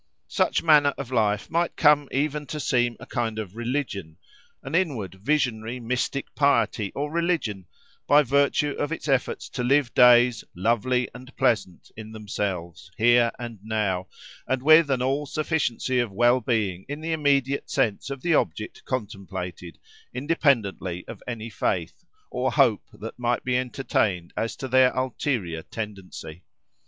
Such 0.33 0.63
manner 0.63 0.95
of 0.97 1.11
life 1.11 1.47
might 1.51 1.75
come 1.75 2.09
even 2.11 2.47
to 2.47 2.59
seem 2.59 2.97
a 2.99 3.05
kind 3.05 3.37
of 3.37 3.55
religion—an 3.55 4.73
inward, 4.73 5.13
visionary, 5.13 5.79
mystic 5.79 6.33
piety, 6.33 6.91
or 6.95 7.11
religion, 7.11 7.67
by 8.07 8.23
virtue 8.23 8.71
of 8.79 8.91
its 8.91 9.07
effort 9.07 9.39
to 9.41 9.63
live 9.63 9.93
days 9.93 10.43
"lovely 10.55 11.07
and 11.13 11.35
pleasant" 11.37 11.91
in 11.95 12.13
themselves, 12.13 12.89
here 12.97 13.31
and 13.37 13.59
now, 13.61 14.07
and 14.47 14.63
with 14.63 14.89
an 14.89 15.03
all 15.03 15.27
sufficiency 15.27 15.99
of 15.99 16.11
well 16.11 16.41
being 16.41 16.83
in 16.89 16.99
the 17.01 17.11
immediate 17.13 17.69
sense 17.69 18.09
of 18.09 18.23
the 18.23 18.33
object 18.33 18.83
contemplated, 18.85 19.77
independently 20.15 21.05
of 21.07 21.21
any 21.27 21.51
faith, 21.51 22.03
or 22.31 22.51
hope 22.51 22.87
that 22.91 23.19
might 23.19 23.43
be 23.43 23.55
entertained 23.55 24.33
as 24.35 24.55
to 24.55 24.67
their 24.67 24.91
ulterior 24.97 25.61
tendency. 25.61 26.41